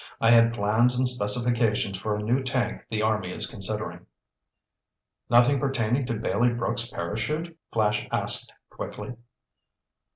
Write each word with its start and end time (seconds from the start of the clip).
I 0.19 0.31
had 0.31 0.55
plans 0.55 0.97
and 0.97 1.07
specifications 1.07 1.95
for 1.99 2.15
a 2.15 2.23
new 2.23 2.41
tank 2.41 2.83
the 2.89 3.03
army 3.03 3.31
is 3.31 3.45
considering." 3.45 4.07
"Nothing 5.29 5.59
pertaining 5.59 6.07
to 6.07 6.15
Bailey 6.15 6.49
Brooks' 6.49 6.87
parachute?" 6.87 7.55
Flash 7.71 8.07
asked 8.11 8.51
quickly. 8.71 9.13